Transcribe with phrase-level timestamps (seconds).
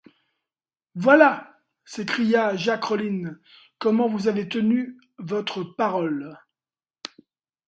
[0.95, 3.35] Voilà, s’écria Jacques Collin,
[3.77, 6.39] comment vous avez tenu votre parole!